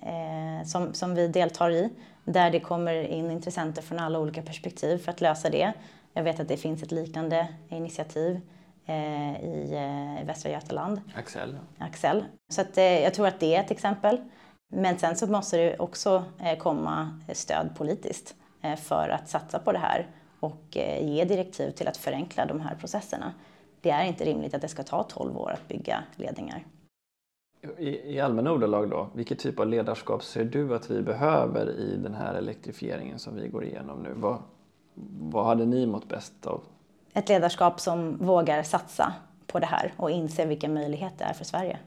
[0.01, 1.89] eh, som, som vi deltar i,
[2.25, 5.73] där det kommer in intressenter från alla olika perspektiv för att lösa det.
[6.13, 8.41] Jag vet att det finns ett liknande initiativ
[8.85, 11.01] Eh, i eh, Västra Götaland.
[11.15, 11.57] Axel.
[11.77, 12.25] Axel.
[12.49, 14.17] Så att, eh, jag tror att det är ett exempel.
[14.73, 16.23] Men sen så måste det också
[16.59, 18.35] komma stöd politiskt
[18.77, 20.07] för att satsa på det här
[20.39, 23.33] och ge direktiv till att förenkla de här processerna.
[23.81, 26.65] Det är inte rimligt att det ska ta 12 år att bygga ledningar.
[27.77, 31.97] I, i allmänna ordalag då, vilket typ av ledarskap ser du att vi behöver i
[31.97, 34.13] den här elektrifieringen som vi går igenom nu?
[34.15, 34.41] Vad,
[35.19, 36.63] vad hade ni mått bäst av
[37.13, 39.13] ett ledarskap som vågar satsa
[39.47, 41.79] på det här och inse vilken möjlighet det är för Sverige.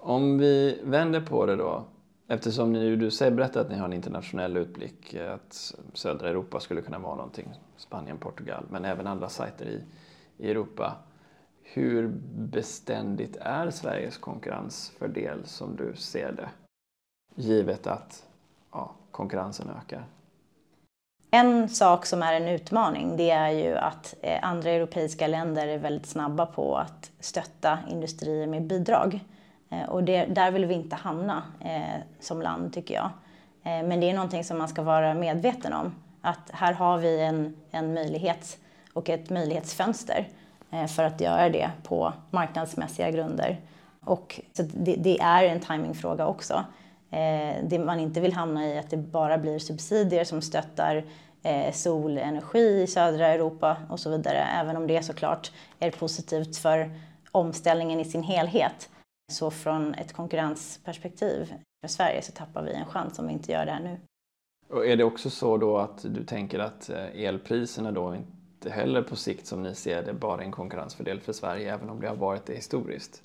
[0.00, 1.84] Om vi vänder på det då,
[2.28, 6.82] eftersom ni, du säger, berättar att ni har en internationell utblick, att södra Europa skulle
[6.82, 9.84] kunna vara någonting, Spanien, Portugal, men även andra sajter i,
[10.36, 10.96] i Europa.
[11.62, 16.48] Hur beständigt är Sveriges konkurrensfördel som du ser det?
[17.34, 18.26] Givet att
[18.72, 20.04] ja, konkurrensen ökar.
[21.30, 25.78] En sak som är en utmaning det är ju att eh, andra europeiska länder är
[25.78, 29.20] väldigt snabba på att stötta industrier med bidrag.
[29.70, 33.10] Eh, och det, där vill vi inte hamna eh, som land tycker jag.
[33.62, 35.94] Eh, men det är någonting som man ska vara medveten om.
[36.20, 38.58] Att här har vi en, en möjlighet
[38.92, 40.28] och ett möjlighetsfönster
[40.70, 43.60] eh, för att göra det på marknadsmässiga grunder.
[44.00, 46.64] Och så det, det är en timingfråga också.
[47.10, 51.04] Eh, det man inte vill hamna i att det bara blir subsidier som stöttar
[51.42, 54.38] eh, solenergi i södra Europa och så vidare.
[54.38, 56.90] Även om det såklart är positivt för
[57.30, 58.90] omställningen i sin helhet.
[59.32, 63.66] Så från ett konkurrensperspektiv för Sverige så tappar vi en chans om vi inte gör
[63.66, 63.96] det här nu.
[64.68, 69.02] Och är det också så då att du tänker att eh, elpriserna då inte heller
[69.02, 72.08] på sikt som ni ser det bara är en konkurrensfördel för Sverige även om det
[72.08, 73.22] har varit det historiskt?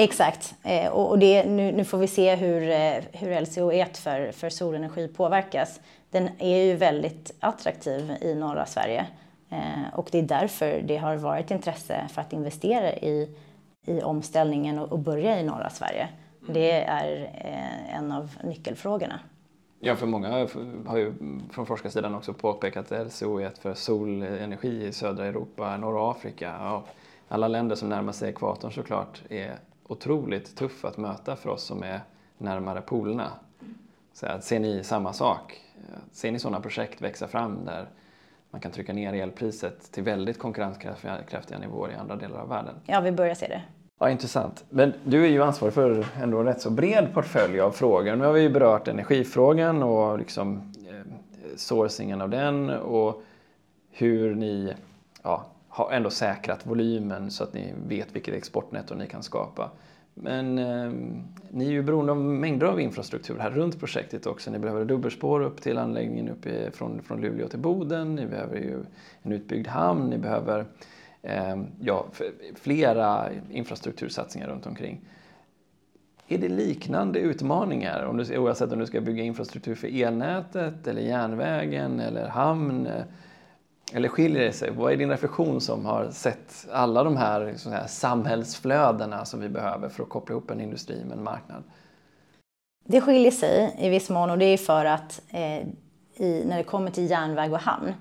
[0.00, 0.54] Exakt.
[0.62, 5.08] Eh, och det, nu, nu, får vi se hur, eh, hur LCO1 för, för solenergi
[5.08, 5.80] påverkas.
[6.10, 9.06] Den är ju väldigt attraktiv i norra Sverige
[9.48, 13.36] eh, och det är därför det har varit intresse för att investera i,
[13.86, 16.08] i omställningen och, och börja i norra Sverige.
[16.48, 17.32] Det är
[17.92, 19.20] en av nyckelfrågorna.
[19.80, 20.48] Ja, för många
[20.86, 21.12] har ju
[21.52, 26.88] från forskarsidan också påpekat LCO1 för solenergi i södra Europa, norra Afrika och
[27.28, 29.58] alla länder som närmar sig ekvatorn såklart är
[29.88, 32.00] otroligt tuff att möta för oss som är
[32.38, 33.30] närmare polerna.
[34.12, 35.60] Så ser ni samma sak?
[36.12, 37.88] Ser ni sådana projekt växa fram där
[38.50, 42.74] man kan trycka ner elpriset till väldigt konkurrenskraftiga nivåer i andra delar av världen?
[42.86, 43.62] Ja, vi börjar se det.
[43.98, 44.64] Ja, intressant.
[44.70, 48.16] Men du är ju ansvarig för ändå en rätt så bred portfölj av frågor.
[48.16, 51.12] Nu har vi ju berört energifrågan och liksom eh,
[51.56, 53.22] sourcingen av den och
[53.90, 54.74] hur ni
[55.22, 55.46] ja,
[55.78, 59.70] har ändå säkrat volymen så att ni vet vilket exportnetto ni kan skapa.
[60.14, 60.92] Men eh,
[61.50, 64.50] ni är ju beroende av mängder av infrastruktur här runt projektet också.
[64.50, 68.14] Ni behöver dubbelspår upp till anläggningen uppe från, från Luleå till Boden.
[68.14, 68.84] Ni behöver ju
[69.22, 70.10] en utbyggd hamn.
[70.10, 70.66] Ni behöver
[71.22, 72.06] eh, ja,
[72.54, 75.00] flera infrastruktursatsningar runt omkring.
[76.28, 81.02] Är det liknande utmaningar om du, oavsett om du ska bygga infrastruktur för elnätet eller
[81.02, 82.86] järnvägen eller hamn?
[82.86, 83.02] Eh,
[83.92, 84.70] eller skiljer det sig?
[84.70, 89.40] Vad är din reflektion som har sett alla de här, liksom, så här samhällsflödena som
[89.40, 91.62] vi behöver för att koppla ihop en industri med en marknad?
[92.84, 95.58] Det skiljer sig i viss mån och det är för att eh,
[96.14, 97.94] i, när det kommer till järnväg och hamn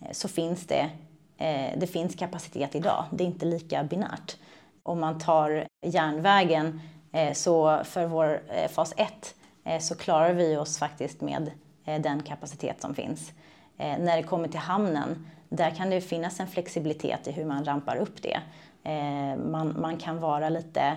[0.00, 0.90] eh, så finns det,
[1.38, 3.04] eh, det finns kapacitet idag.
[3.10, 4.36] Det är inte lika binärt.
[4.82, 6.80] Om man tar järnvägen
[7.12, 9.34] eh, så för vår eh, fas 1
[9.64, 11.50] eh, så klarar vi oss faktiskt med
[11.84, 13.32] eh, den kapacitet som finns.
[13.78, 17.64] Eh, när det kommer till hamnen där kan det finnas en flexibilitet i hur man
[17.64, 18.40] rampar upp det.
[18.84, 20.96] Eh, man, man kan vara lite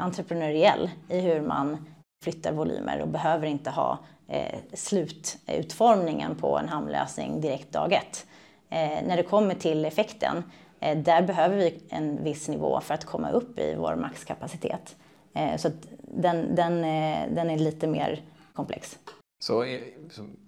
[0.00, 1.86] entreprenöriell i hur man
[2.24, 8.26] flyttar volymer och behöver inte ha eh, slututformningen på en hamnlösning direkt dag ett.
[8.70, 10.42] Eh, när det kommer till effekten,
[10.80, 14.96] eh, där behöver vi en viss nivå för att komma upp i vår maxkapacitet.
[15.34, 15.70] Eh, så
[16.00, 18.22] den, den, eh, den är lite mer
[18.52, 18.98] komplex.
[19.38, 19.64] Så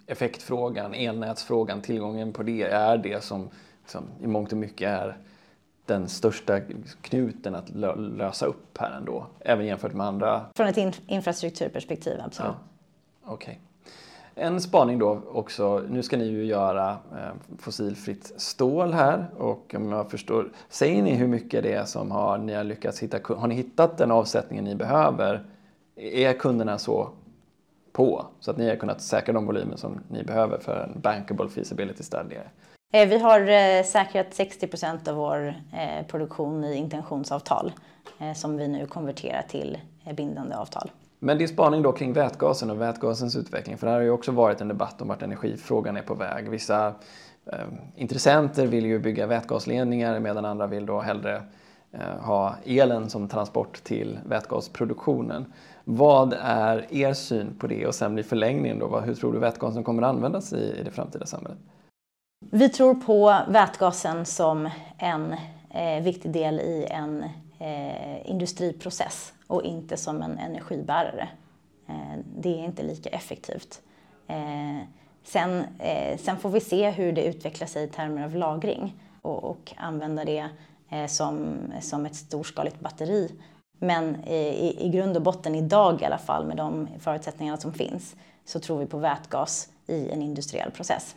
[0.07, 3.49] effektfrågan, elnätsfrågan, tillgången på det är det som,
[3.86, 5.16] som i mångt och mycket är
[5.86, 6.61] den största
[7.03, 10.45] knuten att lösa upp här ändå, även jämfört med andra?
[10.55, 12.53] Från ett infrastrukturperspektiv, absolut.
[12.53, 13.32] Ja.
[13.32, 13.34] Okej.
[13.34, 13.64] Okay.
[14.34, 19.93] En spaning då också, nu ska ni ju göra eh, fossilfritt stål här och om
[19.93, 23.49] jag förstår, säger ni hur mycket det är som har, ni har lyckats hitta, har
[23.49, 25.45] ni hittat den avsättningen ni behöver?
[25.97, 27.11] Är kunderna så
[27.93, 31.49] på så att ni har kunnat säkra de volymer som ni behöver för en bankable
[31.49, 32.36] feasibility study?
[32.93, 37.72] Eh, vi har eh, säkrat 60 procent av vår eh, produktion i intentionsavtal
[38.34, 39.78] som vi nu konverterar till
[40.14, 40.91] bindande avtal.
[41.18, 44.32] Men din spaning då kring vätgasen och vätgasens utveckling, för det här har ju också
[44.32, 46.51] varit en debatt om vart energifrågan är på väg.
[46.51, 46.95] Vissa
[47.47, 47.59] eh,
[47.97, 51.43] intressenter vill ju bygga vätgasledningar medan andra vill då hellre
[51.93, 55.53] eh, ha elen som transport till vätgasproduktionen.
[55.91, 59.84] Vad är er syn på det och sen i förlängningen då, hur tror du vätgasen
[59.84, 61.59] kommer att användas i, i det framtida samhället?
[62.51, 65.34] Vi tror på vätgasen som en
[65.70, 67.24] eh, viktig del i en
[67.59, 71.28] eh, industriprocess och inte som en energibärare.
[71.89, 73.82] Eh, det är inte lika effektivt.
[74.26, 74.78] Eh,
[75.24, 79.45] sen, eh, sen, får vi se hur det utvecklar sig i termer av lagring och,
[79.45, 80.49] och använda det
[80.89, 83.30] eh, som, som ett storskaligt batteri
[83.78, 88.16] men i, i grund och botten idag i alla fall med de förutsättningarna som finns
[88.44, 91.16] så tror vi på vätgas i en industriell process.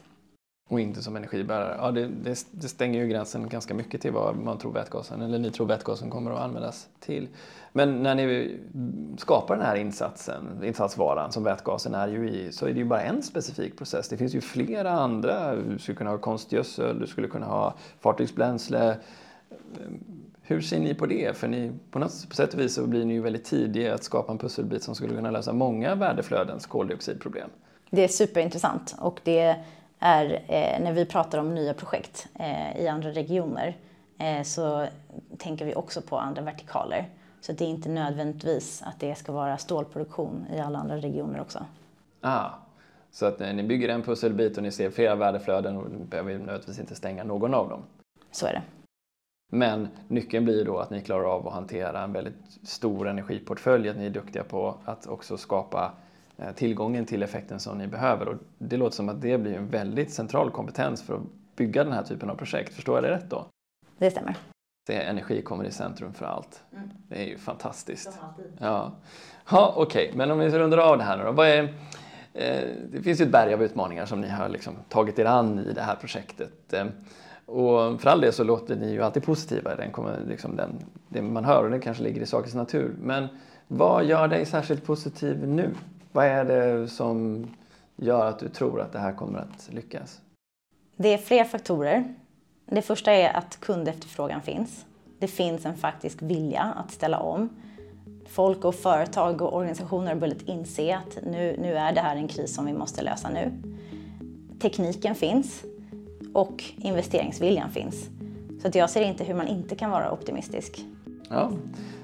[0.70, 1.76] Och inte som energibärare.
[1.78, 5.40] Ja, det, det, det, stänger ju gränsen ganska mycket till vad man tror vätgasen, eller
[5.40, 7.28] ni tror vätgasen kommer att användas till.
[7.74, 8.58] Men när ni
[9.18, 13.02] skapar den här insatsen, insatsvaran som vätgasen är ju i, så är det ju bara
[13.02, 14.10] en specifik process.
[14.10, 15.56] Det finns ju flera andra.
[15.56, 18.98] Du skulle kunna ha konstgödsel, du skulle kunna ha fartygsbränsle,
[20.52, 21.38] hur ser ni på det?
[21.38, 24.32] För ni, på något sätt och vis så blir ni ju väldigt tidiga att skapa
[24.32, 27.50] en pusselbit som skulle kunna lösa många värdeflödens koldioxidproblem.
[27.90, 29.56] Det är superintressant och det
[30.00, 33.78] är eh, när vi pratar om nya projekt eh, i andra regioner
[34.18, 34.88] eh, så
[35.38, 37.10] tänker vi också på andra vertikaler.
[37.42, 41.66] Så det är inte nödvändigtvis att det ska vara stålproduktion i alla andra regioner också.
[42.22, 42.50] Ah,
[43.12, 46.96] så att ni bygger en pusselbit och ni ser flera värdeflöden och behöver nödvändigtvis inte
[46.96, 47.82] stänga någon av dem?
[48.32, 48.62] Så är det.
[49.54, 53.98] Men nyckeln blir då att ni klarar av att hantera en väldigt stor energiportfölj, att
[53.98, 55.92] ni är duktiga på att också skapa
[56.38, 58.28] eh, tillgången till effekten som ni behöver.
[58.28, 61.22] Och det låter som att det blir en väldigt central kompetens för att
[61.56, 62.74] bygga den här typen av projekt.
[62.74, 63.46] Förstår jag det rätt då?
[63.98, 64.36] Det stämmer.
[64.88, 66.64] Det energi kommer i centrum för allt.
[66.74, 66.90] Mm.
[67.10, 68.20] Det är ju fantastiskt.
[68.58, 68.92] Ja,
[69.50, 70.18] ja okej, okay.
[70.18, 71.32] men om vi rundar av det här nu då.
[71.32, 71.64] Vad är,
[72.34, 75.60] eh, det finns ju ett berg av utmaningar som ni har liksom tagit er an
[75.60, 76.74] i det här projektet.
[76.74, 76.86] Eh,
[77.52, 79.92] och för all del så låter ni ju alltid positiva, den
[80.28, 82.96] liksom den, det man hör och det kanske ligger i sakens natur.
[83.02, 83.28] Men
[83.68, 85.70] vad gör dig särskilt positiv nu?
[86.12, 87.48] Vad är det som
[87.96, 90.22] gör att du tror att det här kommer att lyckas?
[90.96, 92.16] Det är fler faktorer.
[92.66, 94.86] Det första är att kundefterfrågan finns.
[95.20, 97.50] Det finns en faktisk vilja att ställa om.
[98.28, 102.28] folk och företag och organisationer har börjat inse att nu, nu är det här en
[102.28, 103.52] kris som vi måste lösa nu.
[104.60, 105.64] Tekniken finns
[106.34, 108.10] och investeringsviljan finns.
[108.62, 110.86] Så att jag ser inte hur man inte kan vara optimistisk.
[111.30, 111.52] Ja,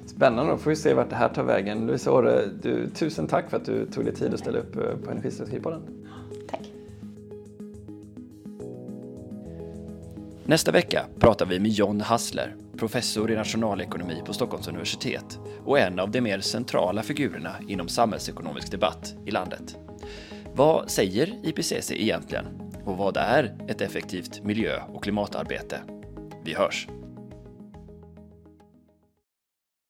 [0.05, 1.85] spännande, då får vi se vart det här tar vägen.
[1.87, 4.81] Louise Åre, du, tusen tack för att du tog dig tid att ställa upp eh,
[5.05, 5.81] på Energistrategipodden.
[6.49, 6.71] Tack.
[10.45, 15.99] Nästa vecka pratar vi med John Hassler, professor i nationalekonomi på Stockholms universitet och en
[15.99, 19.77] av de mer centrala figurerna inom samhällsekonomisk debatt i landet.
[20.55, 22.66] Vad säger IPCC egentligen?
[22.87, 25.81] Och vad är ett effektivt miljö och klimatarbete?
[26.43, 26.87] Vi hörs!